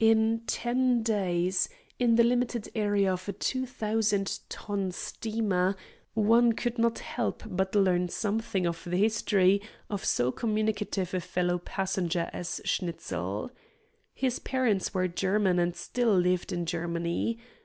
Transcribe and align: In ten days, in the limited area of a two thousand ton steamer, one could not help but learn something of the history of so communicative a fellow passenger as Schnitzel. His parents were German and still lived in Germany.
In 0.00 0.42
ten 0.48 1.04
days, 1.04 1.68
in 1.96 2.16
the 2.16 2.24
limited 2.24 2.68
area 2.74 3.12
of 3.12 3.28
a 3.28 3.32
two 3.32 3.64
thousand 3.64 4.40
ton 4.48 4.90
steamer, 4.90 5.76
one 6.14 6.52
could 6.54 6.78
not 6.78 6.98
help 6.98 7.44
but 7.46 7.76
learn 7.76 8.08
something 8.08 8.66
of 8.66 8.82
the 8.84 8.96
history 8.96 9.62
of 9.88 10.04
so 10.04 10.32
communicative 10.32 11.14
a 11.14 11.20
fellow 11.20 11.58
passenger 11.58 12.28
as 12.32 12.60
Schnitzel. 12.64 13.52
His 14.12 14.40
parents 14.40 14.92
were 14.92 15.06
German 15.06 15.60
and 15.60 15.76
still 15.76 16.12
lived 16.12 16.52
in 16.52 16.66
Germany. 16.66 17.38